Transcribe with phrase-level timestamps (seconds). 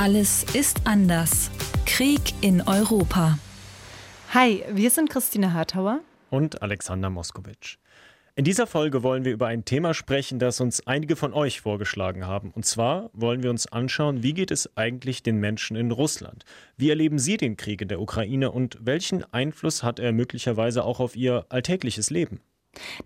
[0.00, 1.50] Alles ist anders.
[1.84, 3.36] Krieg in Europa.
[4.32, 7.78] Hi, wir sind Christine Hartauer und Alexander Moskowitsch.
[8.36, 12.28] In dieser Folge wollen wir über ein Thema sprechen, das uns einige von euch vorgeschlagen
[12.28, 12.52] haben.
[12.52, 16.44] Und zwar wollen wir uns anschauen, wie geht es eigentlich den Menschen in Russland?
[16.76, 21.00] Wie erleben sie den Krieg in der Ukraine und welchen Einfluss hat er möglicherweise auch
[21.00, 22.40] auf ihr alltägliches Leben?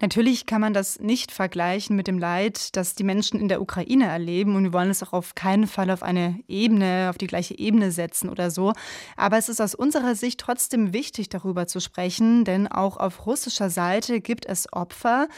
[0.00, 4.07] Natürlich kann man das nicht vergleichen mit dem Leid, das die Menschen in der Ukraine
[4.07, 4.57] erleben.
[4.57, 7.93] Und wir wollen es auch auf keinen Fall auf eine Ebene, auf die gleiche Ebene
[7.93, 8.72] setzen oder so.
[9.17, 13.71] Aber es ist aus unserer Sicht trotzdem wichtig, darüber zu sprechen, denn auch auf russischer
[13.71, 15.29] Seite gibt es Opfer.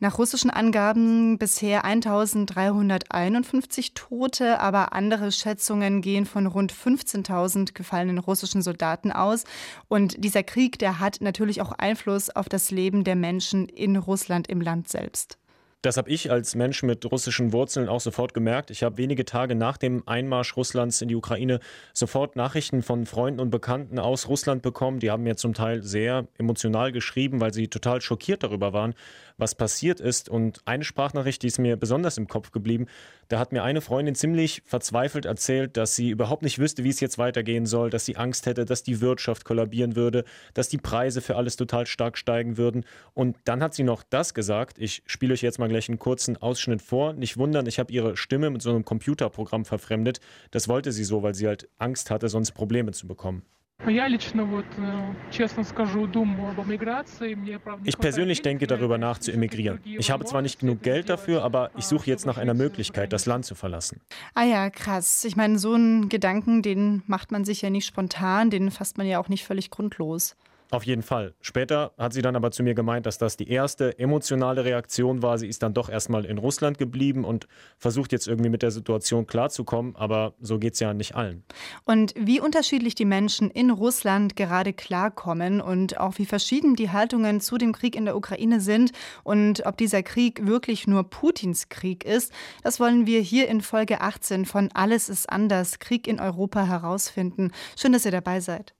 [0.00, 8.62] Nach russischen Angaben bisher 1351 Tote, aber andere Schätzungen gehen von rund 15.000 gefallenen russischen
[8.62, 9.44] Soldaten aus.
[9.88, 14.48] Und dieser Krieg, der hat natürlich auch Einfluss auf das Leben der Menschen in Russland
[14.48, 15.38] im Land selbst.
[15.84, 18.70] Das habe ich als Mensch mit russischen Wurzeln auch sofort gemerkt.
[18.70, 21.60] Ich habe wenige Tage nach dem Einmarsch Russlands in die Ukraine
[21.92, 24.98] sofort Nachrichten von Freunden und Bekannten aus Russland bekommen.
[24.98, 28.94] Die haben mir zum Teil sehr emotional geschrieben, weil sie total schockiert darüber waren,
[29.36, 30.28] was passiert ist.
[30.28, 32.86] Und eine Sprachnachricht, die ist mir besonders im Kopf geblieben,
[33.28, 37.00] da hat mir eine Freundin ziemlich verzweifelt erzählt, dass sie überhaupt nicht wüsste, wie es
[37.00, 41.20] jetzt weitergehen soll, dass sie Angst hätte, dass die Wirtschaft kollabieren würde, dass die Preise
[41.20, 42.84] für alles total stark steigen würden.
[43.14, 44.78] Und dann hat sie noch das gesagt.
[44.78, 47.12] Ich spiele euch jetzt mal gleich einen kurzen Ausschnitt vor.
[47.14, 50.20] Nicht wundern, ich habe ihre Stimme mit so einem Computerprogramm verfremdet.
[50.50, 53.42] Das wollte sie so, weil sie halt Angst hatte, sonst Probleme zu bekommen.
[57.84, 59.80] Ich persönlich denke darüber nach, zu emigrieren.
[59.84, 63.26] Ich habe zwar nicht genug Geld dafür, aber ich suche jetzt nach einer Möglichkeit, das
[63.26, 64.00] Land zu verlassen.
[64.34, 65.24] Ah ja, krass.
[65.24, 69.06] Ich meine, so einen Gedanken, den macht man sich ja nicht spontan, den fasst man
[69.06, 70.36] ja auch nicht völlig grundlos.
[70.70, 71.34] Auf jeden Fall.
[71.40, 75.38] Später hat sie dann aber zu mir gemeint, dass das die erste emotionale Reaktion war.
[75.38, 77.46] Sie ist dann doch erstmal in Russland geblieben und
[77.78, 81.44] versucht jetzt irgendwie mit der Situation klarzukommen, aber so geht es ja nicht allen.
[81.84, 87.40] Und wie unterschiedlich die Menschen in Russland gerade klarkommen und auch wie verschieden die Haltungen
[87.40, 92.04] zu dem Krieg in der Ukraine sind und ob dieser Krieg wirklich nur Putins Krieg
[92.04, 96.64] ist, das wollen wir hier in Folge 18 von Alles ist anders, Krieg in Europa
[96.64, 97.52] herausfinden.
[97.76, 98.74] Schön, dass ihr dabei seid.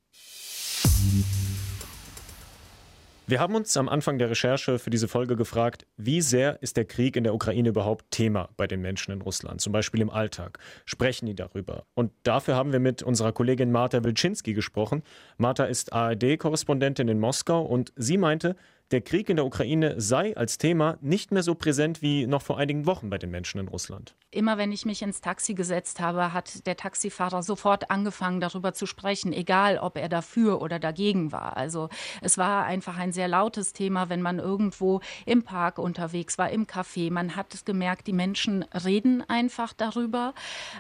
[3.26, 6.84] Wir haben uns am Anfang der Recherche für diese Folge gefragt, wie sehr ist der
[6.84, 10.58] Krieg in der Ukraine überhaupt Thema bei den Menschen in Russland, zum Beispiel im Alltag?
[10.84, 11.86] Sprechen die darüber?
[11.94, 15.02] Und dafür haben wir mit unserer Kollegin Marta Wilczynski gesprochen.
[15.38, 18.56] Marta ist ARD-Korrespondentin in Moskau und sie meinte,
[18.90, 22.58] der Krieg in der Ukraine sei als Thema nicht mehr so präsent wie noch vor
[22.58, 24.14] einigen Wochen bei den Menschen in Russland.
[24.30, 28.86] Immer wenn ich mich ins Taxi gesetzt habe, hat der Taxifahrer sofort angefangen, darüber zu
[28.86, 31.56] sprechen, egal ob er dafür oder dagegen war.
[31.56, 31.88] Also
[32.20, 36.66] es war einfach ein sehr lautes Thema, wenn man irgendwo im Park unterwegs war, im
[36.66, 37.12] Café.
[37.12, 40.34] Man hat es gemerkt, die Menschen reden einfach darüber.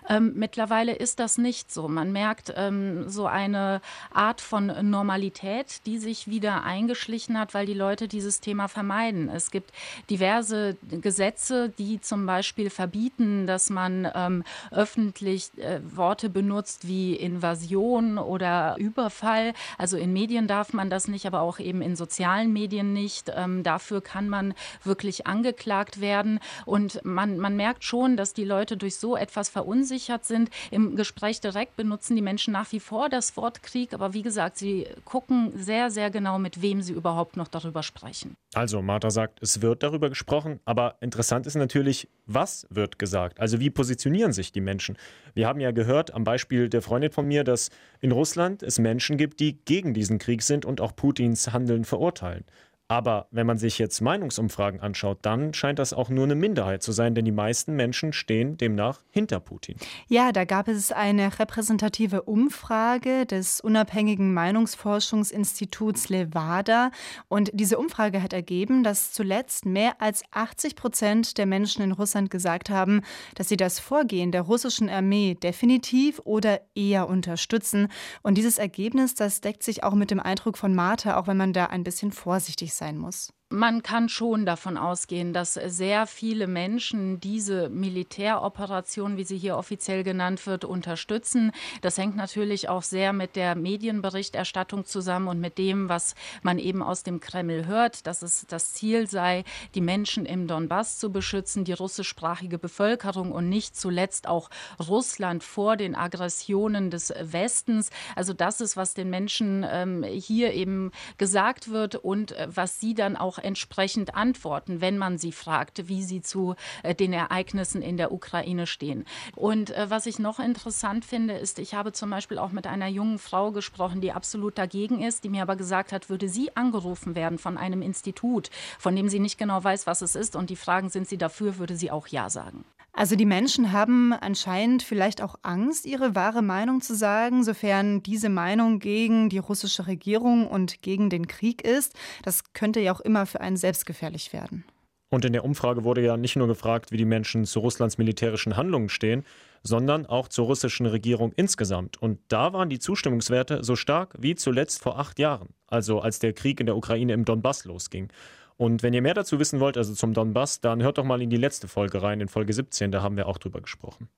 [0.08, 1.88] Ähm, mittlerweile ist das nicht so.
[1.88, 3.80] Man merkt ähm, so eine
[4.12, 9.30] Art von Normalität, die sich wieder eingeschlichen hat, weil die Leute Leute dieses Thema vermeiden.
[9.30, 9.72] Es gibt
[10.10, 18.18] diverse Gesetze, die zum Beispiel verbieten, dass man ähm, öffentlich äh, Worte benutzt wie Invasion
[18.18, 19.54] oder Überfall.
[19.78, 23.32] Also in Medien darf man das nicht, aber auch eben in sozialen Medien nicht.
[23.34, 26.40] Ähm, dafür kann man wirklich angeklagt werden.
[26.66, 30.50] Und man, man merkt schon, dass die Leute durch so etwas verunsichert sind.
[30.70, 34.58] Im Gespräch direkt benutzen die Menschen nach wie vor das Wort Krieg, aber wie gesagt,
[34.58, 38.36] sie gucken sehr, sehr genau, mit wem sie überhaupt noch darüber sprechen.
[38.54, 43.38] Also, Martha sagt, es wird darüber gesprochen, aber interessant ist natürlich, was wird gesagt?
[43.38, 44.96] Also, wie positionieren sich die Menschen?
[45.34, 49.16] Wir haben ja gehört am Beispiel der Freundin von mir, dass in Russland es Menschen
[49.16, 52.44] gibt, die gegen diesen Krieg sind und auch Putins Handeln verurteilen.
[52.86, 56.92] Aber wenn man sich jetzt Meinungsumfragen anschaut, dann scheint das auch nur eine Minderheit zu
[56.92, 59.76] sein, denn die meisten Menschen stehen demnach hinter Putin.
[60.06, 66.90] Ja, da gab es eine repräsentative Umfrage des unabhängigen Meinungsforschungsinstituts Levada.
[67.28, 72.30] Und diese Umfrage hat ergeben, dass zuletzt mehr als 80 Prozent der Menschen in Russland
[72.30, 73.00] gesagt haben,
[73.34, 77.88] dass sie das Vorgehen der russischen Armee definitiv oder eher unterstützen.
[78.20, 81.54] Und dieses Ergebnis, das deckt sich auch mit dem Eindruck von Martha, auch wenn man
[81.54, 83.32] da ein bisschen vorsichtig sein muss.
[83.54, 90.02] Man kann schon davon ausgehen, dass sehr viele Menschen diese Militäroperation, wie sie hier offiziell
[90.02, 91.52] genannt wird, unterstützen.
[91.80, 96.82] Das hängt natürlich auch sehr mit der Medienberichterstattung zusammen und mit dem, was man eben
[96.82, 99.44] aus dem Kreml hört, dass es das Ziel sei,
[99.76, 104.50] die Menschen im Donbass zu beschützen, die russischsprachige Bevölkerung und nicht zuletzt auch
[104.88, 107.90] Russland vor den Aggressionen des Westens.
[108.16, 112.94] Also das ist, was den Menschen ähm, hier eben gesagt wird und äh, was sie
[112.94, 117.96] dann auch entsprechend antworten, wenn man sie fragt, wie sie zu äh, den Ereignissen in
[117.96, 119.04] der Ukraine stehen.
[119.36, 122.88] Und äh, was ich noch interessant finde, ist, ich habe zum Beispiel auch mit einer
[122.88, 127.14] jungen Frau gesprochen, die absolut dagegen ist, die mir aber gesagt hat, würde sie angerufen
[127.14, 130.56] werden von einem Institut, von dem sie nicht genau weiß, was es ist, und die
[130.56, 132.64] fragen, sind sie dafür, würde sie auch Ja sagen.
[132.96, 138.28] Also die Menschen haben anscheinend vielleicht auch Angst, ihre wahre Meinung zu sagen, sofern diese
[138.28, 141.94] Meinung gegen die russische Regierung und gegen den Krieg ist.
[142.22, 144.64] Das könnte ja auch immer für einen selbst gefährlich werden.
[145.10, 148.56] Und in der Umfrage wurde ja nicht nur gefragt, wie die Menschen zu Russlands militärischen
[148.56, 149.24] Handlungen stehen,
[149.62, 152.00] sondern auch zur russischen Regierung insgesamt.
[152.00, 156.32] Und da waren die Zustimmungswerte so stark wie zuletzt vor acht Jahren, also als der
[156.32, 158.08] Krieg in der Ukraine im Donbass losging.
[158.56, 161.30] Und wenn ihr mehr dazu wissen wollt, also zum Donbass, dann hört doch mal in
[161.30, 164.08] die letzte Folge rein, in Folge 17, da haben wir auch drüber gesprochen.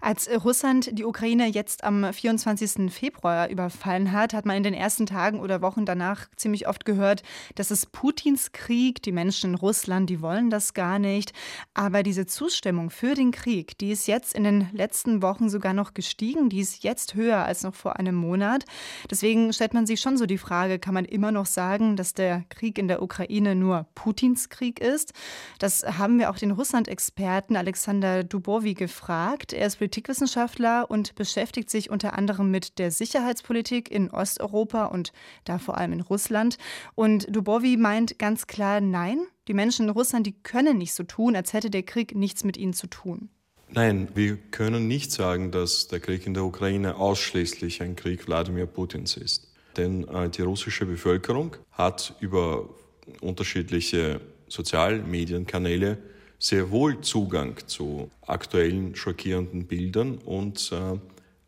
[0.00, 2.92] Als Russland die Ukraine jetzt am 24.
[2.92, 7.22] Februar überfallen hat, hat man in den ersten Tagen oder Wochen danach ziemlich oft gehört,
[7.54, 11.32] das ist Putins Krieg, die Menschen in Russland, die wollen das gar nicht.
[11.72, 15.94] Aber diese Zustimmung für den Krieg, die ist jetzt in den letzten Wochen sogar noch
[15.94, 18.64] gestiegen, die ist jetzt höher als noch vor einem Monat.
[19.10, 22.44] Deswegen stellt man sich schon so die Frage, kann man immer noch sagen, dass der
[22.50, 25.12] Krieg in der Ukraine nur Putins Krieg ist?
[25.58, 29.53] Das haben wir auch den Russland-Experten Alexander Dubovi gefragt.
[29.54, 35.12] Er ist Politikwissenschaftler und beschäftigt sich unter anderem mit der Sicherheitspolitik in Osteuropa und
[35.44, 36.58] da vor allem in Russland.
[36.94, 41.36] Und Dubovi meint ganz klar, nein, die Menschen in Russland, die können nicht so tun,
[41.36, 43.28] als hätte der Krieg nichts mit ihnen zu tun.
[43.70, 48.66] Nein, wir können nicht sagen, dass der Krieg in der Ukraine ausschließlich ein Krieg Wladimir
[48.66, 49.52] Putins ist.
[49.76, 52.68] Denn äh, die russische Bevölkerung hat über
[53.20, 55.98] unterschiedliche Sozialmedienkanäle
[56.44, 60.98] sehr wohl Zugang zu aktuellen schockierenden Bildern und äh,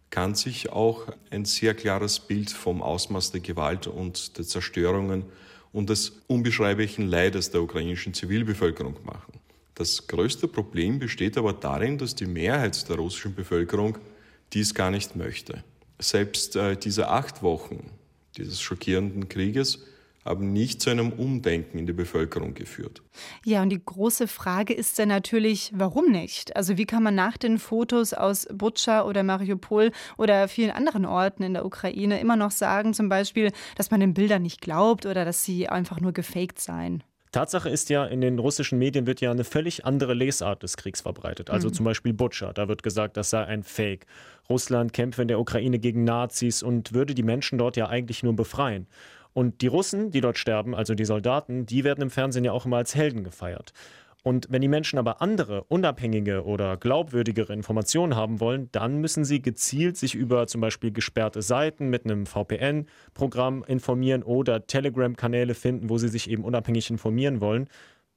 [0.09, 5.27] kann sich auch ein sehr klares Bild vom Ausmaß der Gewalt und der Zerstörungen
[5.71, 9.35] und des unbeschreiblichen Leides der ukrainischen Zivilbevölkerung machen.
[9.75, 13.99] Das größte Problem besteht aber darin, dass die Mehrheit der russischen Bevölkerung
[14.55, 15.63] dies gar nicht möchte.
[15.99, 17.91] Selbst äh, diese acht Wochen
[18.39, 19.85] dieses schockierenden Krieges
[20.27, 23.03] haben nicht zu einem Umdenken in der Bevölkerung geführt.
[23.45, 26.57] Ja, und die große Frage ist dann natürlich, warum nicht?
[26.57, 31.43] Also wie kann man nach den Fotos aus Butscha oder Mariupol oder vielen anderen Orten
[31.43, 35.25] in der Ukraine immer noch sagen, zum Beispiel, dass man den Bildern nicht glaubt oder
[35.25, 37.03] dass sie einfach nur gefaked seien?
[37.37, 41.03] Tatsache ist ja, in den russischen Medien wird ja eine völlig andere Lesart des Kriegs
[41.03, 41.51] verbreitet.
[41.51, 41.75] Also mhm.
[41.75, 44.07] zum Beispiel Butscha, da wird gesagt, das sei ein Fake.
[44.49, 48.35] Russland kämpfe in der Ukraine gegen Nazis und würde die Menschen dort ja eigentlich nur
[48.35, 48.87] befreien.
[49.37, 52.65] Und die Russen, die dort sterben, also die Soldaten, die werden im Fernsehen ja auch
[52.65, 53.75] immer als Helden gefeiert.
[54.23, 59.43] Und wenn die Menschen aber andere, unabhängige oder glaubwürdigere Informationen haben wollen, dann müssen sie
[59.43, 65.99] gezielt sich über zum Beispiel gesperrte Seiten mit einem VPN-Programm informieren oder Telegram-Kanäle finden, wo
[65.99, 67.69] sie sich eben unabhängig informieren wollen.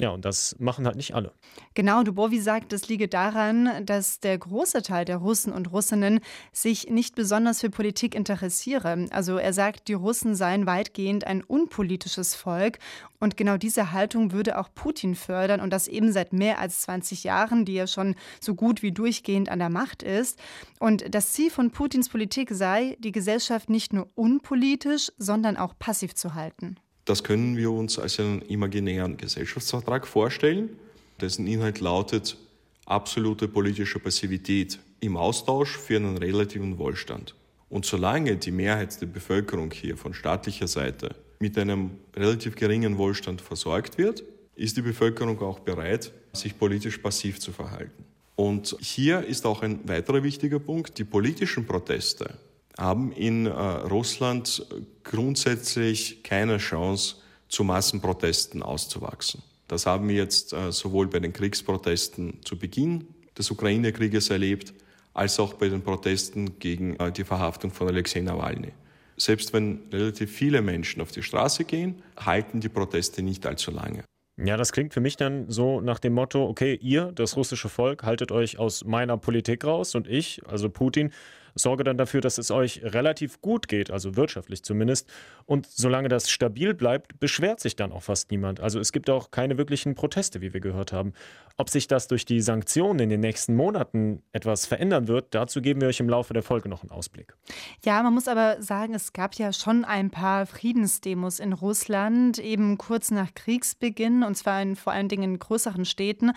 [0.01, 1.33] Ja, und das machen halt nicht alle.
[1.73, 6.21] Genau, Dubovi sagt, das liege daran, dass der große Teil der Russen und Russinnen
[6.53, 9.07] sich nicht besonders für Politik interessiere.
[9.11, 12.79] Also er sagt, die Russen seien weitgehend ein unpolitisches Volk
[13.19, 17.25] und genau diese Haltung würde auch Putin fördern und das eben seit mehr als 20
[17.25, 20.39] Jahren, die er schon so gut wie durchgehend an der Macht ist.
[20.79, 26.15] Und das Ziel von Putins Politik sei, die Gesellschaft nicht nur unpolitisch, sondern auch passiv
[26.15, 26.77] zu halten.
[27.09, 30.69] Das können wir uns als einen imaginären Gesellschaftsvertrag vorstellen,
[31.19, 32.37] dessen Inhalt lautet
[32.85, 37.33] absolute politische Passivität im Austausch für einen relativen Wohlstand.
[37.67, 43.41] Und solange die Mehrheit der Bevölkerung hier von staatlicher Seite mit einem relativ geringen Wohlstand
[43.41, 44.23] versorgt wird,
[44.55, 48.05] ist die Bevölkerung auch bereit, sich politisch passiv zu verhalten.
[48.35, 52.37] Und hier ist auch ein weiterer wichtiger Punkt, die politischen Proteste
[52.79, 54.65] haben in äh, Russland
[55.03, 57.17] grundsätzlich keine Chance,
[57.49, 59.41] zu Massenprotesten auszuwachsen.
[59.67, 63.07] Das haben wir jetzt äh, sowohl bei den Kriegsprotesten zu Beginn
[63.37, 64.73] des Ukraine-Krieges erlebt,
[65.13, 68.71] als auch bei den Protesten gegen äh, die Verhaftung von Alexei Nawalny.
[69.17, 74.03] Selbst wenn relativ viele Menschen auf die Straße gehen, halten die Proteste nicht allzu lange.
[74.37, 78.03] Ja, das klingt für mich dann so nach dem Motto, okay, ihr, das russische Volk,
[78.03, 81.11] haltet euch aus meiner Politik raus und ich, also Putin,
[81.55, 85.09] sorge dann dafür, dass es euch relativ gut geht, also wirtschaftlich zumindest.
[85.45, 88.59] Und solange das stabil bleibt, beschwert sich dann auch fast niemand.
[88.59, 91.13] Also es gibt auch keine wirklichen Proteste, wie wir gehört haben.
[91.57, 95.81] Ob sich das durch die Sanktionen in den nächsten Monaten etwas verändern wird, dazu geben
[95.81, 97.35] wir euch im Laufe der Folge noch einen Ausblick.
[97.83, 102.77] Ja, man muss aber sagen, es gab ja schon ein paar Friedensdemos in Russland, eben
[102.77, 106.31] kurz nach Kriegsbeginn, und zwar in vor allen Dingen in größeren Städten.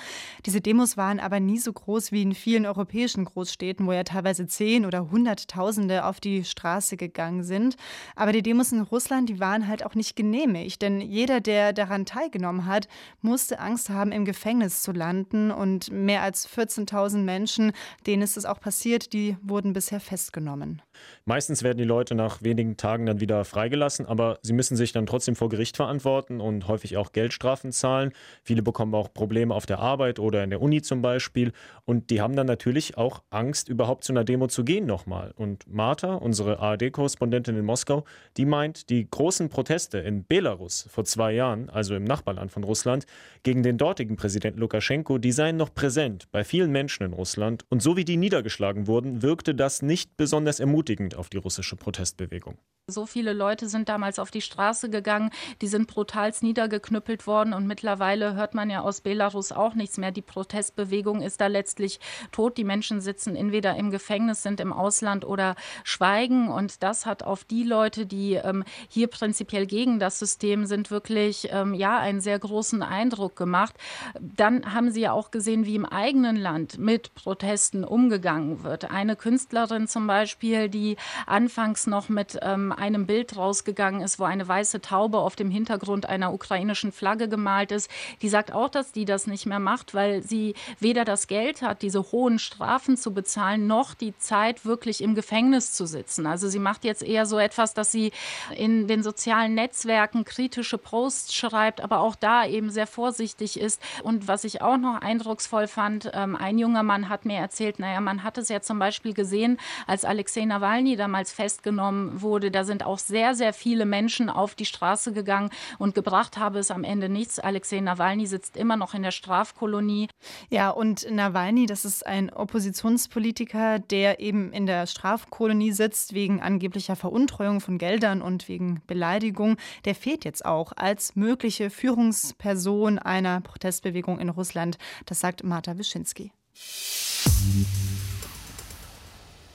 [0.44, 4.46] Diese Demos waren aber nie so groß wie in vielen europäischen Großstädten, wo ja teilweise
[4.46, 7.76] 10 oder Hunderttausende auf die Straße gegangen sind.
[8.16, 12.06] Aber die Demos in Russland, die waren halt auch nicht genehmigt, denn jeder, der daran
[12.06, 12.88] teilgenommen hat,
[13.20, 15.50] musste Angst haben, im Gefängnis zu landen.
[15.50, 17.72] Und mehr als 14.000 Menschen,
[18.06, 20.82] denen ist es auch passiert, die wurden bisher festgenommen.
[21.24, 25.06] Meistens werden die Leute nach wenigen Tagen dann wieder freigelassen, aber sie müssen sich dann
[25.06, 28.12] trotzdem vor Gericht verantworten und häufig auch Geldstrafen zahlen.
[28.42, 31.52] Viele bekommen auch Probleme auf der Arbeit oder in der Uni zum Beispiel.
[31.84, 35.32] Und die haben dann natürlich auch Angst, überhaupt zu einer Demo zu gehen nochmal.
[35.36, 38.04] Und Martha, unsere ARD-Korrespondentin in Moskau,
[38.36, 43.06] die meint, die großen Proteste in Belarus vor zwei Jahren, also im Nachbarland von Russland,
[43.42, 47.64] gegen den dortigen Präsidenten Lukaschenko, die seien noch präsent bei vielen Menschen in Russland.
[47.70, 52.58] Und so wie die niedergeschlagen wurden, wirkte das nicht besonders ermutigend auf die russische Protestbewegung.
[52.88, 55.30] So viele Leute sind damals auf die Straße gegangen,
[55.60, 60.10] die sind brutalst niedergeknüppelt worden und mittlerweile hört man ja aus Belarus auch nichts mehr.
[60.10, 62.00] Die Protestbewegung ist da letztlich
[62.32, 62.56] tot.
[62.56, 67.44] Die Menschen sitzen entweder im Gefängnis, sind im Ausland oder schweigen und das hat auf
[67.44, 72.38] die Leute, die ähm, hier prinzipiell gegen das System sind, wirklich ähm, ja einen sehr
[72.38, 73.74] großen Eindruck gemacht.
[74.20, 78.90] Dann haben sie ja auch gesehen, wie im eigenen Land mit Protesten umgegangen wird.
[78.90, 80.96] Eine Künstlerin zum Beispiel, die
[81.26, 86.06] anfangs noch mit ähm, einem Bild rausgegangen ist, wo eine weiße Taube auf dem Hintergrund
[86.06, 87.88] einer ukrainischen Flagge gemalt ist.
[88.22, 91.82] Die sagt auch, dass die das nicht mehr macht, weil sie weder das Geld hat,
[91.82, 96.26] diese hohen Strafen zu bezahlen, noch die Zeit, wirklich im Gefängnis zu sitzen.
[96.26, 98.12] Also sie macht jetzt eher so etwas, dass sie
[98.56, 103.80] in den sozialen Netzwerken kritische Posts schreibt, aber auch da eben sehr vorsichtig ist.
[104.02, 108.00] Und was ich auch noch eindrucksvoll fand, ähm, ein junger Mann hat mir erzählt, naja,
[108.00, 112.84] man hat es ja zum Beispiel gesehen, als Alexei Nawalny damals festgenommen wurde, da sind
[112.84, 117.08] auch sehr, sehr viele Menschen auf die Straße gegangen und gebracht habe es am Ende
[117.08, 117.38] nichts.
[117.38, 120.08] Alexei Nawalny sitzt immer noch in der Strafkolonie.
[120.50, 126.96] Ja, und Nawalny, das ist ein Oppositionspolitiker, der eben in der Strafkolonie sitzt wegen angeblicher
[126.96, 129.56] Veruntreuung von Geldern und wegen Beleidigung.
[129.84, 134.78] Der fehlt jetzt auch als mögliche Führungsperson einer Protestbewegung in Russland.
[135.06, 136.32] Das sagt Marta Wyszynski.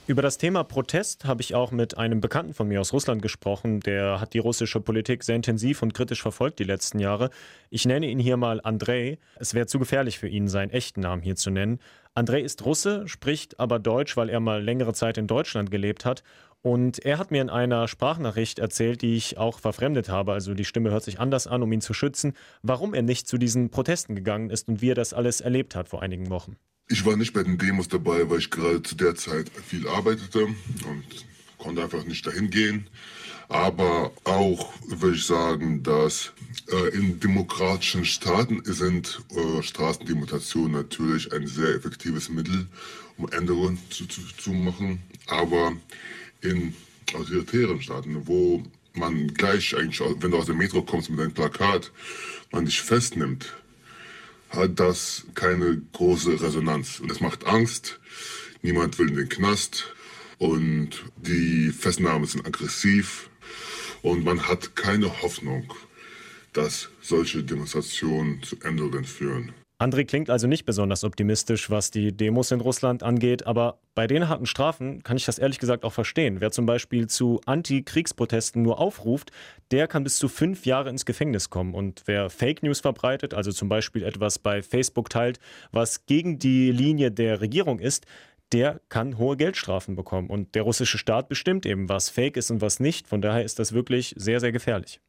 [0.08, 3.80] Über das Thema Protest habe ich auch mit einem Bekannten von mir aus Russland gesprochen.
[3.80, 7.28] Der hat die russische Politik sehr intensiv und kritisch verfolgt die letzten Jahre.
[7.68, 9.18] Ich nenne ihn hier mal Andrei.
[9.36, 11.78] Es wäre zu gefährlich für ihn, seinen echten Namen hier zu nennen.
[12.18, 16.24] Andrei ist Russe, spricht aber Deutsch, weil er mal längere Zeit in Deutschland gelebt hat.
[16.62, 20.64] Und er hat mir in einer Sprachnachricht erzählt, die ich auch verfremdet habe, also die
[20.64, 24.16] Stimme hört sich anders an, um ihn zu schützen, warum er nicht zu diesen Protesten
[24.16, 26.56] gegangen ist und wie er das alles erlebt hat vor einigen Wochen.
[26.88, 30.46] Ich war nicht bei den Demos dabei, weil ich gerade zu der Zeit viel arbeitete
[30.46, 31.04] und
[31.58, 32.88] konnte einfach nicht dahin gehen.
[33.48, 36.32] Aber auch würde ich sagen, dass
[36.70, 42.66] äh, in demokratischen Staaten sind äh, Straßendemonstrationen natürlich ein sehr effektives Mittel,
[43.16, 45.02] um Änderungen zu, zu, zu machen.
[45.26, 45.72] Aber
[46.42, 46.74] in
[47.14, 48.62] autoritären Staaten, wo
[48.92, 51.90] man gleich eigentlich, wenn du aus dem Metro kommst mit einem Plakat,
[52.52, 53.54] man dich festnimmt,
[54.50, 57.00] hat das keine große Resonanz.
[57.00, 57.98] Und es macht Angst.
[58.62, 59.94] Niemand will in den Knast.
[60.38, 63.30] Und die Festnahmen sind aggressiv.
[64.02, 65.72] Und man hat keine Hoffnung,
[66.52, 69.52] dass solche Demonstrationen zu Änderungen führen.
[69.80, 74.28] André klingt also nicht besonders optimistisch, was die Demos in Russland angeht, aber bei den
[74.28, 76.40] harten Strafen kann ich das ehrlich gesagt auch verstehen.
[76.40, 79.30] Wer zum Beispiel zu Anti-Kriegsprotesten nur aufruft,
[79.70, 81.74] der kann bis zu fünf Jahre ins Gefängnis kommen.
[81.74, 85.38] Und wer Fake News verbreitet, also zum Beispiel etwas bei Facebook teilt,
[85.70, 88.04] was gegen die Linie der Regierung ist,
[88.52, 90.30] der kann hohe Geldstrafen bekommen.
[90.30, 93.06] Und der russische Staat bestimmt eben, was fake ist und was nicht.
[93.08, 95.00] Von daher ist das wirklich sehr, sehr gefährlich.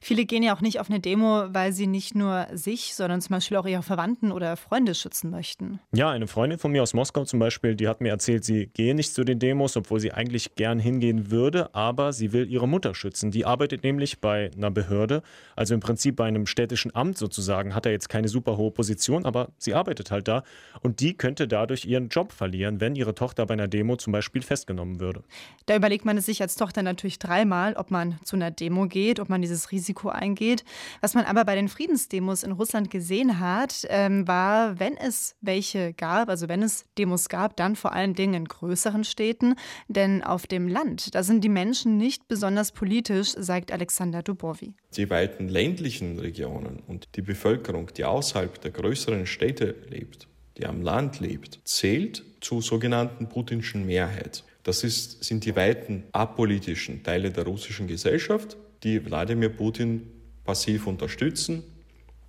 [0.00, 3.34] Viele gehen ja auch nicht auf eine Demo, weil sie nicht nur sich, sondern zum
[3.34, 5.80] Beispiel auch ihre Verwandten oder Freunde schützen möchten.
[5.94, 8.94] Ja, eine Freundin von mir aus Moskau zum Beispiel, die hat mir erzählt, sie gehe
[8.94, 12.94] nicht zu den Demos, obwohl sie eigentlich gern hingehen würde, aber sie will ihre Mutter
[12.94, 13.30] schützen.
[13.30, 15.22] Die arbeitet nämlich bei einer Behörde,
[15.56, 19.24] also im Prinzip bei einem städtischen Amt sozusagen, hat er jetzt keine super hohe Position,
[19.24, 20.42] aber sie arbeitet halt da
[20.82, 24.42] und die könnte dadurch ihren Job verlieren, wenn ihre Tochter bei einer Demo zum Beispiel
[24.42, 25.22] festgenommen würde.
[25.66, 29.20] Da überlegt man es sich als Tochter natürlich dreimal, ob man zu einer Demo geht,
[29.20, 30.64] ob man dieses Risiko eingeht.
[31.00, 35.92] Was man aber bei den Friedensdemos in Russland gesehen hat, ähm, war, wenn es welche
[35.92, 39.54] gab, also wenn es Demos gab, dann vor allen Dingen in größeren Städten,
[39.88, 44.74] denn auf dem Land, da sind die Menschen nicht besonders politisch, sagt Alexander Dubovi.
[44.96, 50.82] Die weiten ländlichen Regionen und die Bevölkerung, die außerhalb der größeren Städte lebt, die am
[50.82, 54.44] Land lebt, zählt zur sogenannten putinschen Mehrheit.
[54.62, 60.06] Das ist, sind die weiten apolitischen Teile der russischen Gesellschaft, die Wladimir Putin
[60.44, 61.64] passiv unterstützen,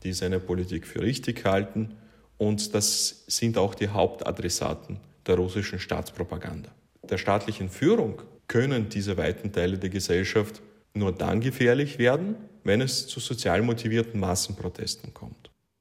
[0.04, 1.96] die seine Politik für richtig halten
[2.38, 6.70] und das sind auch die Hauptadressaten der russischen Staatspropaganda.
[7.04, 10.62] der staatlichen Führung können diese weiten Teile der Gesellschaft
[10.94, 15.35] nur dann gefährlich werden, wenn es zu sozial motivierten Massenprotesten kommt.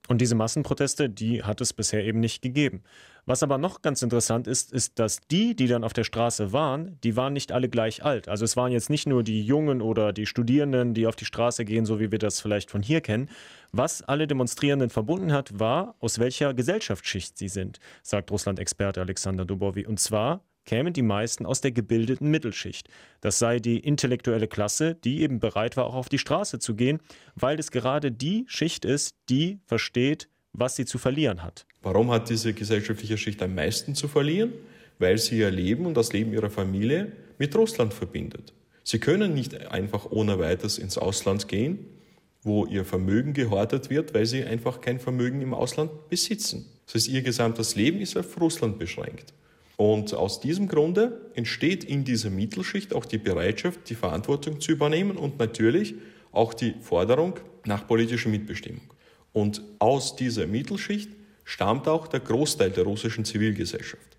[0.06, 2.82] Und diese Massenproteste, die hat es bisher eben nicht gegeben.
[3.24, 6.98] Was aber noch ganz interessant ist, ist, dass die, die dann auf der Straße waren,
[7.02, 8.28] die waren nicht alle gleich alt.
[8.28, 11.64] Also es waren jetzt nicht nur die Jungen oder die Studierenden, die auf die Straße
[11.64, 13.30] gehen, so wie wir das vielleicht von hier kennen.
[13.72, 19.86] Was alle Demonstrierenden verbunden hat, war, aus welcher Gesellschaftsschicht sie sind, sagt Russland-Experte Alexander Dubovi.
[19.86, 22.88] Und zwar kämen die meisten aus der gebildeten Mittelschicht.
[23.20, 27.00] Das sei die intellektuelle Klasse, die eben bereit war, auch auf die Straße zu gehen,
[27.34, 31.66] weil es gerade die Schicht ist, die versteht, was sie zu verlieren hat.
[31.82, 34.52] Warum hat diese gesellschaftliche Schicht am meisten zu verlieren?
[34.98, 38.54] Weil sie ihr Leben und das Leben ihrer Familie mit Russland verbindet.
[38.84, 41.86] Sie können nicht einfach ohne weiteres ins Ausland gehen,
[42.42, 46.66] wo ihr Vermögen gehortet wird, weil sie einfach kein Vermögen im Ausland besitzen.
[46.86, 49.32] Das heißt, ihr gesamtes Leben ist auf Russland beschränkt.
[49.76, 55.16] Und aus diesem Grunde entsteht in dieser Mittelschicht auch die Bereitschaft, die Verantwortung zu übernehmen
[55.16, 55.94] und natürlich
[56.30, 58.82] auch die Forderung nach politischer Mitbestimmung.
[59.32, 61.10] Und aus dieser Mittelschicht
[61.44, 64.16] stammt auch der Großteil der russischen Zivilgesellschaft.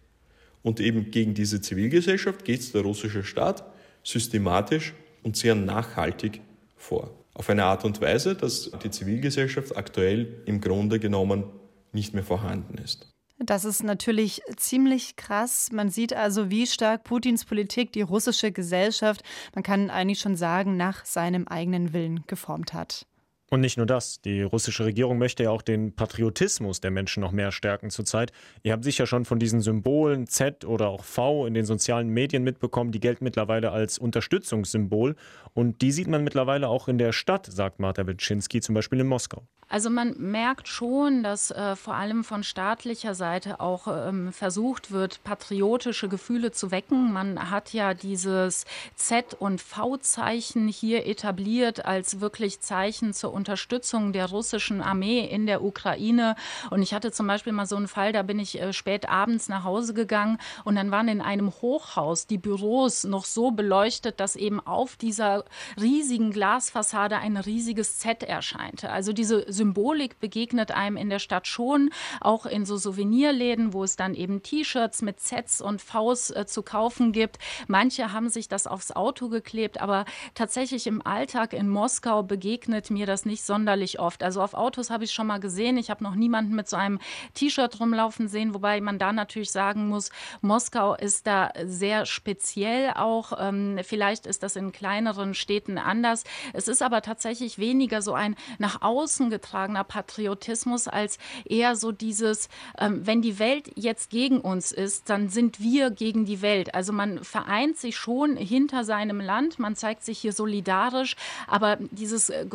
[0.62, 3.64] Und eben gegen diese Zivilgesellschaft geht der russische Staat
[4.04, 4.94] systematisch
[5.24, 6.42] und sehr nachhaltig
[6.76, 7.12] vor.
[7.34, 11.46] Auf eine Art und Weise, dass die Zivilgesellschaft aktuell im Grunde genommen
[11.92, 13.15] nicht mehr vorhanden ist.
[13.38, 15.72] Das ist natürlich ziemlich krass.
[15.72, 19.24] Man sieht also, wie stark Putins Politik die russische Gesellschaft,
[19.54, 23.06] man kann eigentlich schon sagen, nach seinem eigenen Willen geformt hat.
[23.52, 27.32] Und nicht nur das, die russische Regierung möchte ja auch den Patriotismus der Menschen noch
[27.32, 28.32] mehr stärken zurzeit.
[28.64, 32.44] Ihr habt sicher schon von diesen Symbolen Z oder auch V in den sozialen Medien
[32.44, 35.16] mitbekommen, die gelten mittlerweile als Unterstützungssymbol
[35.54, 39.08] und die sieht man mittlerweile auch in der Stadt, sagt Marta Wilczynski, zum Beispiel in
[39.08, 39.44] Moskau.
[39.68, 45.24] Also man merkt schon, dass äh, vor allem von staatlicher Seite auch ähm, versucht wird,
[45.24, 47.12] patriotische Gefühle zu wecken.
[47.12, 54.30] Man hat ja dieses Z- und V-Zeichen hier etabliert als wirklich Zeichen zur Unterstützung der
[54.30, 56.36] russischen Armee in der Ukraine.
[56.72, 59.50] Und ich hatte zum Beispiel mal so einen Fall, da bin ich äh, spät abends
[59.50, 64.36] nach Hause gegangen und dann waren in einem Hochhaus die Büros noch so beleuchtet, dass
[64.36, 65.46] eben auf dieser
[65.80, 68.90] riesigen Glasfassade ein riesiges Z erscheinte.
[68.90, 71.90] Also diese Symbolik begegnet einem in der Stadt schon,
[72.22, 76.64] auch in so Souvenirläden, wo es dann eben T-Shirts mit Zs und Vs äh, zu
[76.64, 77.38] kaufen gibt.
[77.68, 83.06] Manche haben sich das aufs Auto geklebt, aber tatsächlich im Alltag in Moskau begegnet mir
[83.06, 84.24] das nicht sonderlich oft.
[84.24, 85.78] Also auf Autos habe ich schon mal gesehen.
[85.78, 87.00] Ich habe noch niemanden mit so einem
[87.34, 90.10] T-Shirt rumlaufen sehen, wobei man da natürlich sagen muss,
[90.42, 93.34] Moskau ist da sehr speziell auch.
[93.40, 96.24] Ähm, vielleicht ist das in kleineren Städten anders.
[96.54, 102.50] Es ist aber tatsächlich weniger so ein nach außen getragener Patriotismus als eher so dieses,
[102.78, 106.74] ähm, wenn die Welt jetzt gegen uns ist, dann sind wir gegen die Welt.
[106.76, 111.16] Also man vereint sich schon hinter seinem Land, man zeigt sich hier solidarisch,
[111.48, 112.46] aber dieses äh,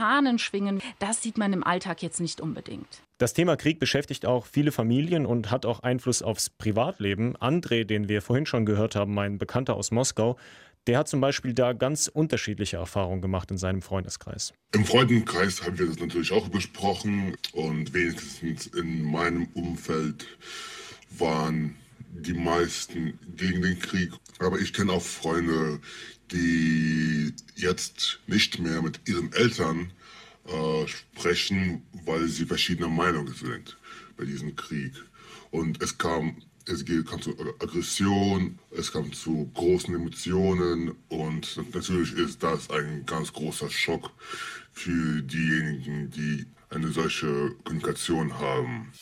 [0.00, 3.02] große Fahnenschwingen, das sieht man im Alltag jetzt nicht unbedingt.
[3.18, 7.36] Das Thema Krieg beschäftigt auch viele Familien und hat auch Einfluss aufs Privatleben.
[7.36, 10.36] André, den wir vorhin schon gehört haben, mein Bekannter aus Moskau,
[10.86, 14.54] der hat zum Beispiel da ganz unterschiedliche Erfahrungen gemacht in seinem Freundeskreis.
[14.74, 20.26] Im Freundeskreis haben wir das natürlich auch besprochen und wenigstens in meinem Umfeld
[21.18, 21.76] waren
[22.12, 24.12] die meisten gegen den Krieg.
[24.38, 25.80] Aber ich kenne auch Freunde,
[26.32, 29.92] die jetzt nicht mehr mit ihren Eltern
[30.46, 33.76] äh, sprechen, weil sie verschiedener Meinung sind
[34.16, 34.92] bei diesem Krieg.
[35.50, 42.42] Und es kam es kam zu Aggression, es kam zu großen Emotionen und natürlich ist
[42.42, 44.10] das ein ganz großer Schock
[44.72, 48.92] für diejenigen, die eine solche Kommunikation haben.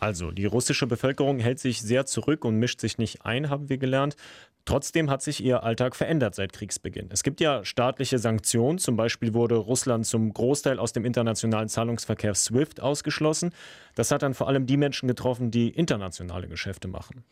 [0.00, 3.78] Also, die russische Bevölkerung hält sich sehr zurück und mischt sich nicht ein, haben wir
[3.78, 4.16] gelernt.
[4.68, 7.08] Trotzdem hat sich ihr Alltag verändert seit Kriegsbeginn.
[7.10, 8.76] Es gibt ja staatliche Sanktionen.
[8.76, 13.54] Zum Beispiel wurde Russland zum Großteil aus dem internationalen Zahlungsverkehr SWIFT ausgeschlossen.
[13.94, 17.24] Das hat dann vor allem die Menschen getroffen, die internationale Geschäfte machen.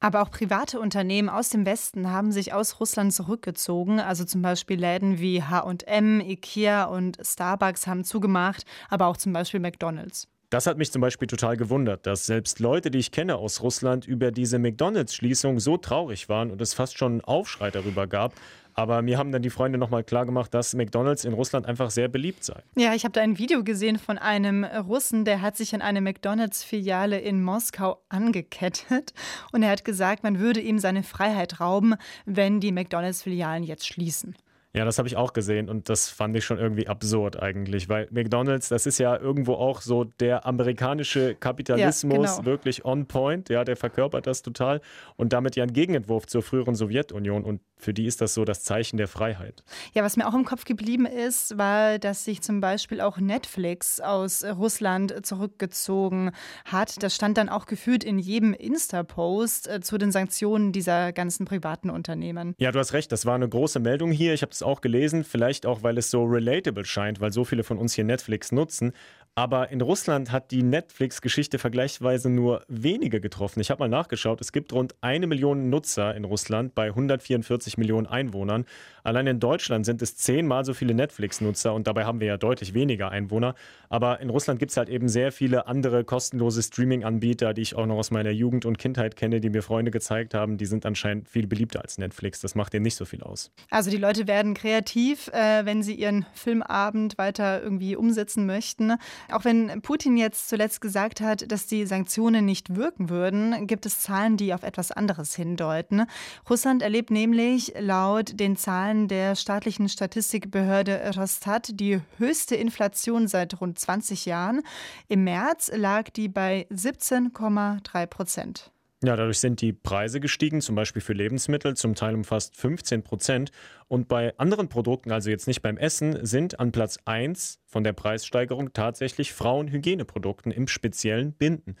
[0.00, 4.00] Aber auch private Unternehmen aus dem Westen haben sich aus Russland zurückgezogen.
[4.00, 9.60] Also zum Beispiel Läden wie HM, Ikea und Starbucks haben zugemacht, aber auch zum Beispiel
[9.60, 10.26] McDonald's.
[10.50, 14.04] Das hat mich zum Beispiel total gewundert, dass selbst Leute, die ich kenne aus Russland,
[14.04, 18.34] über diese McDonalds-Schließung so traurig waren und es fast schon einen Aufschrei darüber gab.
[18.74, 22.42] Aber mir haben dann die Freunde nochmal klargemacht, dass McDonalds in Russland einfach sehr beliebt
[22.42, 22.60] sei.
[22.74, 26.00] Ja, ich habe da ein Video gesehen von einem Russen, der hat sich in eine
[26.00, 29.12] McDonalds-Filiale in Moskau angekettet.
[29.52, 31.94] Und er hat gesagt, man würde ihm seine Freiheit rauben,
[32.26, 34.34] wenn die McDonalds-Filialen jetzt schließen.
[34.72, 38.06] Ja, das habe ich auch gesehen und das fand ich schon irgendwie absurd eigentlich, weil
[38.12, 42.44] McDonald's, das ist ja irgendwo auch so der amerikanische Kapitalismus ja, genau.
[42.44, 44.80] wirklich on point, ja, der verkörpert das total
[45.16, 48.62] und damit ja ein Gegenentwurf zur früheren Sowjetunion und für die ist das so das
[48.62, 49.62] Zeichen der Freiheit.
[49.92, 54.00] Ja, was mir auch im Kopf geblieben ist, war, dass sich zum Beispiel auch Netflix
[54.00, 56.32] aus Russland zurückgezogen
[56.64, 57.02] hat.
[57.02, 61.90] Das stand dann auch gefühlt in jedem Insta-Post äh, zu den Sanktionen dieser ganzen privaten
[61.90, 62.54] Unternehmen.
[62.58, 64.34] Ja, du hast recht, das war eine große Meldung hier.
[64.34, 67.64] Ich habe es auch gelesen, vielleicht auch, weil es so relatable scheint, weil so viele
[67.64, 68.92] von uns hier Netflix nutzen.
[69.36, 73.60] Aber in Russland hat die Netflix-Geschichte vergleichsweise nur wenige getroffen.
[73.60, 78.06] Ich habe mal nachgeschaut, es gibt rund eine Million Nutzer in Russland bei 144 Millionen
[78.06, 78.66] Einwohnern.
[79.04, 82.74] Allein in Deutschland sind es zehnmal so viele Netflix-Nutzer und dabei haben wir ja deutlich
[82.74, 83.54] weniger Einwohner.
[83.88, 87.86] Aber in Russland gibt es halt eben sehr viele andere kostenlose Streaming-Anbieter, die ich auch
[87.86, 90.58] noch aus meiner Jugend und Kindheit kenne, die mir Freunde gezeigt haben.
[90.58, 92.40] Die sind anscheinend viel beliebter als Netflix.
[92.40, 93.52] Das macht denen nicht so viel aus.
[93.70, 98.94] Also die Leute werden kreativ, äh, wenn sie ihren Filmabend weiter irgendwie umsetzen möchten.
[99.30, 104.00] Auch wenn Putin jetzt zuletzt gesagt hat, dass die Sanktionen nicht wirken würden, gibt es
[104.00, 106.06] Zahlen, die auf etwas anderes hindeuten.
[106.48, 113.78] Russland erlebt nämlich laut den Zahlen der staatlichen Statistikbehörde Rostat die höchste Inflation seit rund
[113.78, 114.62] 20 Jahren.
[115.08, 118.70] Im März lag die bei 17,3 Prozent.
[119.02, 123.02] Ja, dadurch sind die Preise gestiegen, zum Beispiel für Lebensmittel, zum Teil um fast 15
[123.02, 123.50] Prozent.
[123.88, 127.94] Und bei anderen Produkten, also jetzt nicht beim Essen, sind an Platz 1 von der
[127.94, 131.76] Preissteigerung tatsächlich Frauenhygieneprodukten, im speziellen Binden.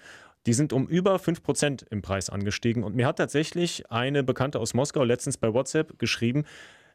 [0.46, 2.82] Die sind um über 5 Prozent im Preis angestiegen.
[2.84, 6.46] Und mir hat tatsächlich eine Bekannte aus Moskau letztens bei WhatsApp geschrieben,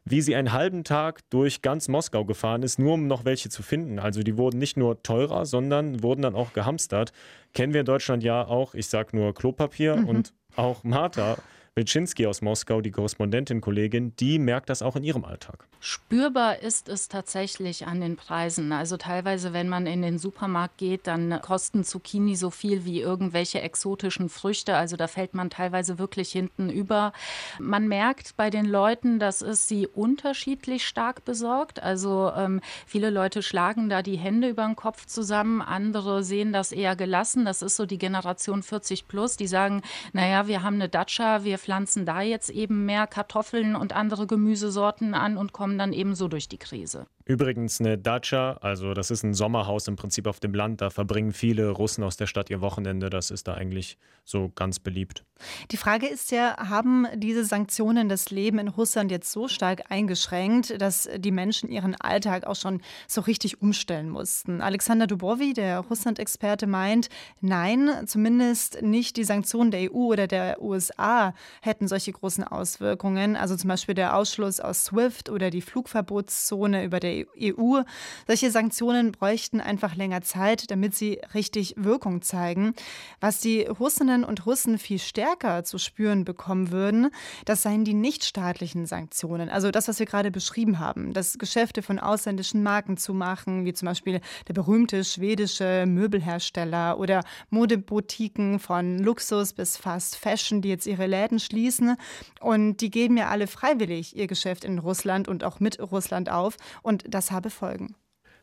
[0.08, 3.62] wie sie einen halben Tag durch ganz Moskau gefahren ist, nur um noch welche zu
[3.62, 3.98] finden.
[3.98, 7.12] Also die wurden nicht nur teurer, sondern wurden dann auch gehamstert.
[7.52, 10.08] Kennen wir in Deutschland ja auch, ich sag nur Klopapier mhm.
[10.08, 11.36] und auch Martha
[11.78, 15.66] Wilczynski aus Moskau, die Korrespondentin, Kollegin, die merkt das auch in ihrem Alltag.
[15.78, 18.72] Spürbar ist es tatsächlich an den Preisen.
[18.72, 23.60] Also teilweise, wenn man in den Supermarkt geht, dann kosten Zucchini so viel wie irgendwelche
[23.60, 24.74] exotischen Früchte.
[24.74, 27.12] Also da fällt man teilweise wirklich hinten über.
[27.60, 31.82] Man merkt bei den Leuten, dass es sie unterschiedlich stark besorgt.
[31.82, 36.72] Also ähm, viele Leute schlagen da die Hände über den Kopf zusammen, andere sehen das
[36.72, 37.44] eher gelassen.
[37.44, 39.82] Das ist so die Generation 40 plus, die sagen,
[40.14, 45.14] naja, wir haben eine Datscha, wir pflanzen da jetzt eben mehr Kartoffeln und andere Gemüsesorten
[45.14, 47.08] an und kommen dann eben so durch die Krise.
[47.28, 50.80] Übrigens eine Dacia, also das ist ein Sommerhaus im Prinzip auf dem Land.
[50.80, 53.10] Da verbringen viele Russen aus der Stadt ihr Wochenende.
[53.10, 55.24] Das ist da eigentlich so ganz beliebt.
[55.72, 60.80] Die Frage ist ja, haben diese Sanktionen das Leben in Russland jetzt so stark eingeschränkt,
[60.80, 64.60] dass die Menschen ihren Alltag auch schon so richtig umstellen mussten?
[64.60, 67.08] Alexander Dubovi, der Russland-Experte, meint,
[67.40, 73.34] nein, zumindest nicht die Sanktionen der EU oder der USA hätten solche großen Auswirkungen.
[73.34, 77.82] Also zum Beispiel der Ausschluss aus SWIFT oder die Flugverbotszone über der EU.
[78.26, 82.74] Solche Sanktionen bräuchten einfach länger Zeit, damit sie richtig Wirkung zeigen.
[83.20, 87.10] Was die Russinnen und Russen viel stärker zu spüren bekommen würden,
[87.44, 89.48] das seien die nichtstaatlichen Sanktionen.
[89.48, 93.72] Also das, was wir gerade beschrieben haben, dass Geschäfte von ausländischen Marken zu machen, wie
[93.72, 100.86] zum Beispiel der berühmte schwedische Möbelhersteller oder Modeboutiquen von Luxus bis Fast Fashion, die jetzt
[100.86, 101.96] ihre Läden schließen.
[102.40, 106.56] Und die geben ja alle freiwillig ihr Geschäft in Russland und auch mit Russland auf.
[106.82, 107.94] Und das habe Folgen.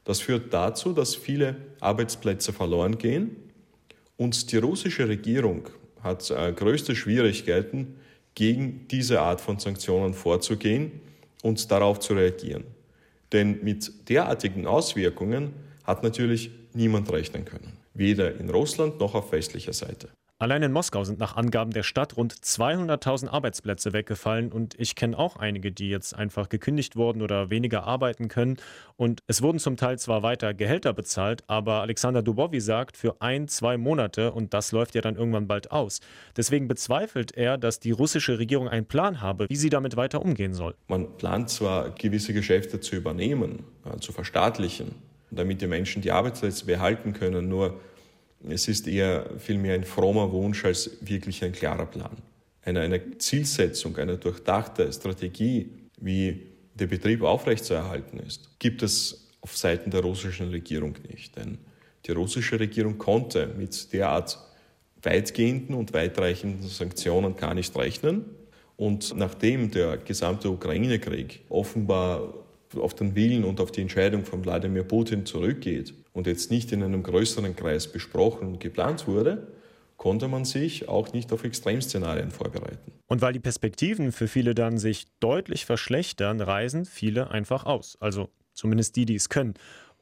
[0.03, 3.35] Das führt dazu, dass viele Arbeitsplätze verloren gehen
[4.17, 5.69] und die russische Regierung
[6.01, 7.95] hat äh, größte Schwierigkeiten,
[8.35, 11.01] gegen diese Art von Sanktionen vorzugehen
[11.43, 12.63] und darauf zu reagieren.
[13.31, 19.73] Denn mit derartigen Auswirkungen hat natürlich niemand rechnen können, weder in Russland noch auf westlicher
[19.73, 20.09] Seite.
[20.39, 25.17] Allein in Moskau sind nach Angaben der Stadt rund 200.000 Arbeitsplätze weggefallen und ich kenne
[25.17, 28.57] auch einige, die jetzt einfach gekündigt wurden oder weniger arbeiten können.
[28.97, 33.47] Und es wurden zum Teil zwar weiter Gehälter bezahlt, aber Alexander Dubovi sagt für ein,
[33.47, 36.01] zwei Monate und das läuft ja dann irgendwann bald aus.
[36.35, 40.53] Deswegen bezweifelt er, dass die russische Regierung einen Plan habe, wie sie damit weiter umgehen
[40.53, 40.75] soll.
[40.87, 43.63] Man plant zwar gewisse Geschäfte zu übernehmen,
[44.01, 44.95] zu verstaatlichen,
[45.31, 47.79] damit die Menschen die Arbeitsplätze behalten können, nur
[48.49, 52.17] es ist eher vielmehr ein frommer Wunsch als wirklich ein klarer Plan.
[52.63, 59.91] Eine, eine Zielsetzung, eine durchdachte Strategie, wie der Betrieb aufrechtzuerhalten ist, gibt es auf Seiten
[59.91, 61.35] der russischen Regierung nicht.
[61.35, 61.57] Denn
[62.05, 64.39] die russische Regierung konnte mit derart
[65.01, 68.25] weitgehenden und weitreichenden Sanktionen gar nicht rechnen.
[68.75, 72.33] Und nachdem der gesamte Ukraine-Krieg offenbar
[72.75, 76.83] auf den Willen und auf die Entscheidung von Wladimir Putin zurückgeht und jetzt nicht in
[76.83, 79.47] einem größeren Kreis besprochen und geplant wurde,
[79.97, 82.91] konnte man sich auch nicht auf Extremszenarien vorbereiten.
[83.07, 87.97] Und weil die Perspektiven für viele dann sich deutlich verschlechtern, reisen viele einfach aus.
[87.99, 89.53] Also zumindest die, die es können.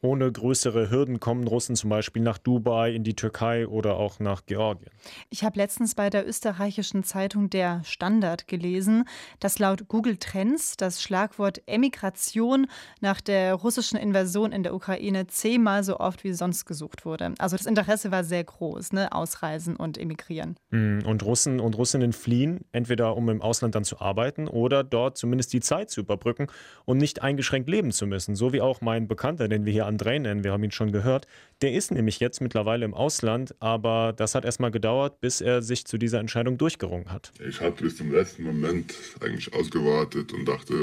[0.03, 4.47] Ohne größere Hürden kommen Russen zum Beispiel nach Dubai, in die Türkei oder auch nach
[4.47, 4.89] Georgien.
[5.29, 9.05] Ich habe letztens bei der österreichischen Zeitung Der Standard gelesen,
[9.39, 12.65] dass laut Google Trends das Schlagwort Emigration
[12.99, 17.35] nach der russischen Invasion in der Ukraine zehnmal so oft wie sonst gesucht wurde.
[17.37, 19.11] Also das Interesse war sehr groß, ne?
[19.11, 20.55] Ausreisen und emigrieren.
[20.71, 25.19] Hm, und Russen und Russinnen fliehen, entweder um im Ausland dann zu arbeiten oder dort
[25.19, 26.47] zumindest die Zeit zu überbrücken
[26.85, 28.35] und nicht eingeschränkt leben zu müssen.
[28.35, 31.27] So wie auch mein Bekannter, den wir hier Andrei nennen, wir haben ihn schon gehört.
[31.61, 35.85] Der ist nämlich jetzt mittlerweile im Ausland, aber das hat erstmal gedauert, bis er sich
[35.85, 37.31] zu dieser Entscheidung durchgerungen hat.
[37.47, 40.73] Ich hatte bis zum letzten Moment eigentlich ausgewartet und dachte,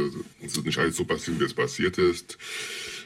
[0.44, 2.38] es wird nicht alles so passieren, wie es passiert ist.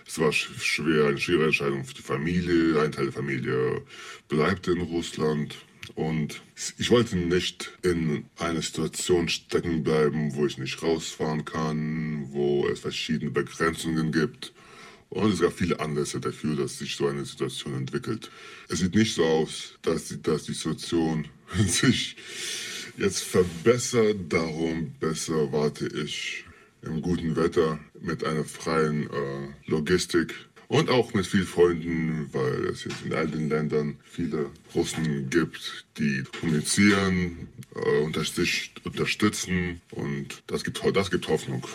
[0.07, 2.81] Es war schwer, eine schwere Entscheidung für die Familie.
[2.81, 3.83] Ein Teil der Familie
[4.29, 5.57] bleibt in Russland.
[5.95, 6.43] Und
[6.79, 12.81] ich wollte nicht in einer Situation stecken bleiben, wo ich nicht rausfahren kann, wo es
[12.81, 14.53] verschiedene Begrenzungen gibt.
[15.13, 18.31] Und es gab viele Anlässe dafür, dass sich so eine Situation entwickelt.
[18.71, 21.29] Es sieht nicht so aus, dass die, dass die Situation
[21.67, 22.17] sich
[22.97, 24.17] jetzt verbessert.
[24.31, 26.47] Darum besser warte ich
[26.81, 30.35] im guten Wetter mit einer freien äh, Logistik
[30.69, 35.85] und auch mit vielen Freunden, weil es jetzt in all den Ländern viele Russen gibt,
[35.99, 41.67] die kommunizieren, äh, unterstützen und das gibt, das gibt Hoffnung.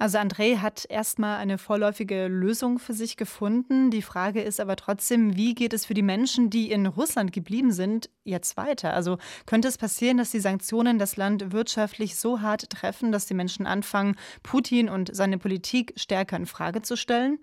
[0.00, 3.90] Also André hat erstmal eine vorläufige Lösung für sich gefunden.
[3.90, 7.70] Die Frage ist aber trotzdem, wie geht es für die Menschen, die in Russland geblieben
[7.70, 8.94] sind, jetzt weiter?
[8.94, 13.34] Also könnte es passieren, dass die Sanktionen das Land wirtschaftlich so hart treffen, dass die
[13.34, 17.38] Menschen anfangen, Putin und seine Politik stärker in Frage zu stellen?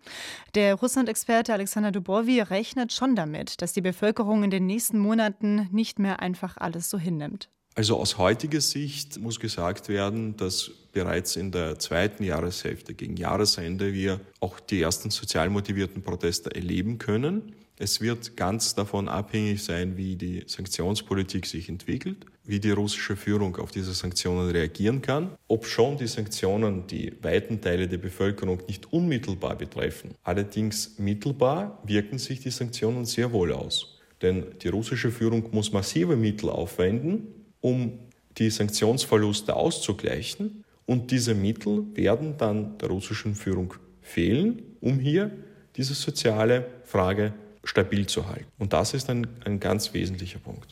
[0.55, 5.99] Der Russland-Experte Alexander Dubovi rechnet schon damit, dass die Bevölkerung in den nächsten Monaten nicht
[5.99, 7.51] mehr einfach alles so hinnimmt.
[7.77, 13.93] Also aus heutiger Sicht muss gesagt werden, dass bereits in der zweiten Jahreshälfte gegen Jahresende
[13.93, 17.53] wir auch die ersten sozial motivierten Proteste erleben können.
[17.77, 23.57] Es wird ganz davon abhängig sein, wie die Sanktionspolitik sich entwickelt, wie die russische Führung
[23.57, 28.91] auf diese Sanktionen reagieren kann, ob schon die Sanktionen die weiten Teile der Bevölkerung nicht
[28.91, 30.15] unmittelbar betreffen.
[30.23, 33.99] Allerdings mittelbar wirken sich die Sanktionen sehr wohl aus.
[34.23, 37.99] Denn die russische Führung muss massive Mittel aufwenden, um
[38.37, 40.63] die Sanktionsverluste auszugleichen.
[40.85, 45.31] Und diese Mittel werden dann der russischen Führung fehlen, um hier
[45.75, 48.47] diese soziale Frage stabil zu halten.
[48.57, 50.71] Und das ist ein, ein ganz wesentlicher Punkt.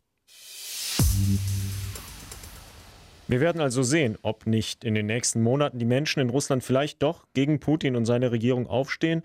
[3.28, 7.02] Wir werden also sehen, ob nicht in den nächsten Monaten die Menschen in Russland vielleicht
[7.02, 9.24] doch gegen Putin und seine Regierung aufstehen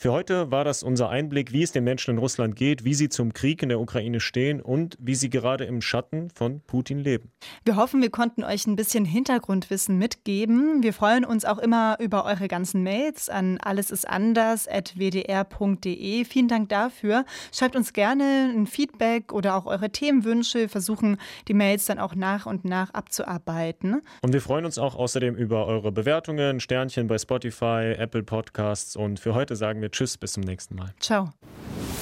[0.00, 3.10] für heute war das unser Einblick, wie es den Menschen in Russland geht, wie sie
[3.10, 7.30] zum Krieg in der Ukraine stehen und wie sie gerade im Schatten von Putin leben.
[7.66, 10.82] Wir hoffen, wir konnten euch ein bisschen Hintergrundwissen mitgeben.
[10.82, 16.24] Wir freuen uns auch immer über eure ganzen Mails an allesistanders.wdr.de.
[16.24, 17.26] Vielen Dank dafür.
[17.52, 20.60] Schreibt uns gerne ein Feedback oder auch eure Themenwünsche.
[20.60, 24.00] Wir versuchen, die Mails dann auch nach und nach abzuarbeiten.
[24.22, 28.96] Und wir freuen uns auch außerdem über eure Bewertungen, Sternchen bei Spotify, Apple Podcasts.
[28.96, 30.94] Und für heute sagen wir Tschüss, bis zum nächsten Mal.
[31.00, 31.32] Ciao.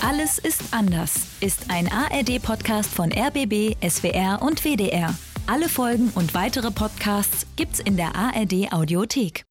[0.00, 5.14] Alles ist anders ist ein ARD-Podcast von RBB, SWR und WDR.
[5.46, 9.44] Alle Folgen und weitere Podcasts gibt's in der ARD-Audiothek.